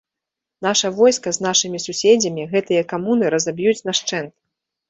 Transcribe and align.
Наша 0.65 0.87
войска 0.99 1.33
з 1.37 1.43
нашымі 1.47 1.81
суседзямі 1.85 2.47
гэтыя 2.55 2.81
камуны 2.95 3.25
разаб'юць 3.37 3.79
нашчэнт! 3.93 4.33